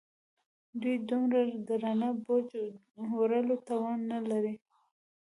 دوی 0.81 0.95
د 0.99 1.03
دومره 1.09 1.41
درانه 1.67 2.09
بوج 2.23 2.49
وړلو 3.15 3.55
توان 3.67 3.99
نه 4.11 4.19
لري. 4.29 4.55